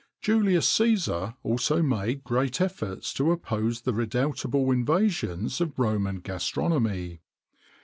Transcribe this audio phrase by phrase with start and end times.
[0.01, 6.21] [XXIX 87] Julius Cæsar also made great efforts to oppose the redoubtable invasions of Roman
[6.21, 7.21] gastronomy.